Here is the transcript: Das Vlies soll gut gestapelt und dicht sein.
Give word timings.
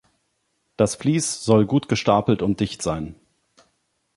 Das 0.77 0.95
Vlies 0.95 1.43
soll 1.45 1.67
gut 1.67 1.87
gestapelt 1.87 2.41
und 2.41 2.59
dicht 2.59 2.81
sein. 2.81 3.13